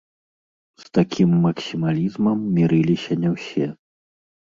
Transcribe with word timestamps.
З 0.83 0.85
такім 0.97 1.29
максімалізмам 1.43 2.39
мірыліся 2.55 3.13
не 3.27 3.35
ўсе. 3.35 3.67